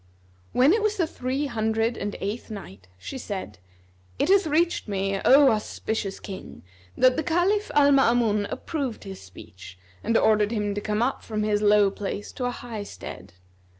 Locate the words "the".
0.97-1.05, 7.17-7.23